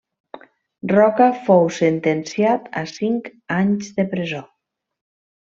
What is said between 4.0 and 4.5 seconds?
de presó.